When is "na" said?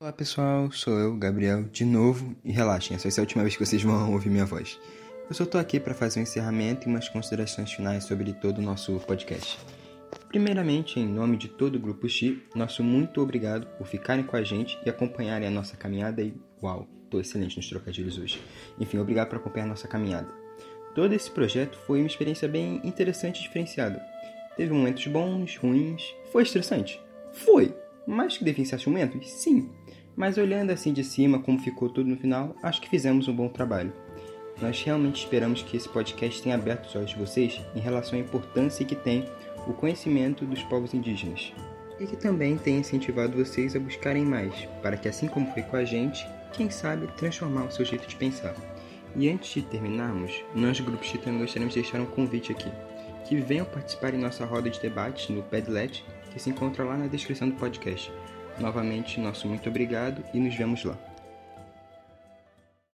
56.96-57.06